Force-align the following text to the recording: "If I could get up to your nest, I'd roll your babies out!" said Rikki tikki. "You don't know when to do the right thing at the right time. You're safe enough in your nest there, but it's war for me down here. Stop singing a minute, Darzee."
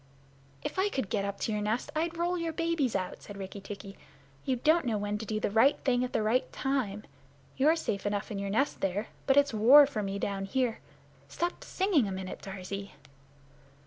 "If 0.63 0.79
I 0.79 0.89
could 0.89 1.11
get 1.11 1.25
up 1.25 1.39
to 1.41 1.51
your 1.51 1.61
nest, 1.61 1.91
I'd 1.95 2.17
roll 2.17 2.35
your 2.35 2.53
babies 2.53 2.95
out!" 2.95 3.21
said 3.21 3.37
Rikki 3.37 3.61
tikki. 3.61 3.99
"You 4.45 4.55
don't 4.55 4.87
know 4.87 4.97
when 4.97 5.19
to 5.19 5.27
do 5.27 5.39
the 5.39 5.51
right 5.51 5.77
thing 5.81 6.03
at 6.03 6.11
the 6.11 6.23
right 6.23 6.51
time. 6.51 7.03
You're 7.55 7.75
safe 7.75 8.07
enough 8.07 8.31
in 8.31 8.39
your 8.39 8.49
nest 8.49 8.81
there, 8.81 9.09
but 9.27 9.37
it's 9.37 9.53
war 9.53 9.85
for 9.85 10.01
me 10.01 10.17
down 10.17 10.45
here. 10.45 10.79
Stop 11.27 11.63
singing 11.63 12.07
a 12.07 12.11
minute, 12.11 12.41
Darzee." 12.41 12.93